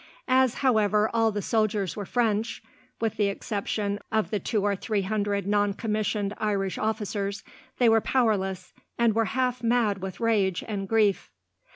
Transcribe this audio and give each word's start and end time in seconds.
As, 0.27 0.55
however, 0.65 1.11
all 1.13 1.31
the 1.31 1.43
soldiers 1.43 1.95
were 1.95 2.07
French, 2.07 2.63
with 2.99 3.17
the 3.17 3.27
exception 3.27 3.99
of 4.11 4.31
the 4.31 4.39
two 4.39 4.63
or 4.63 4.75
three 4.75 5.03
hundred 5.03 5.45
noncommissioned 5.45 6.33
Irish 6.39 6.79
officers, 6.79 7.43
they 7.77 7.87
were 7.87 8.01
powerless, 8.01 8.73
and 8.97 9.13
were 9.13 9.25
half 9.25 9.61
mad 9.61 9.99
with 10.01 10.19
rage 10.19 10.63
and 10.67 10.89
grief. 10.89 11.29